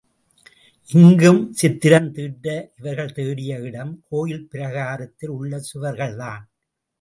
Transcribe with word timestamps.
இங்கும் 0.89 1.53
சித்திரம் 1.53 2.07
தீட்ட 2.13 2.47
இவர்கள் 2.77 3.11
தேடிய 3.11 3.59
இடம் 3.59 4.03
கோயில் 4.09 4.47
பிரகாரத்தில் 4.51 5.29
உள்ள 5.29 5.61
சுவர்கள்தான். 5.69 6.43